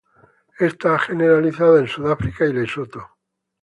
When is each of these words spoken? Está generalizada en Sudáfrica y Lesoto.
Está 0.57 0.97
generalizada 0.97 1.77
en 1.79 1.87
Sudáfrica 1.87 2.47
y 2.47 2.53
Lesoto. 2.53 3.05